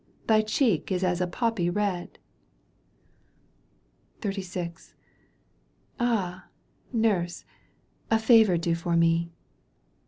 [0.25, 2.17] Thy cheek is as a poppy red!"
[4.21, 4.93] \J XXXVI."
[5.99, 6.47] Ah!
[6.91, 7.45] nurse,
[8.09, 9.29] a favour do for me